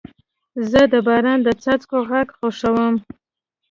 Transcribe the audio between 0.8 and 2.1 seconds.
د باران د څاڅکو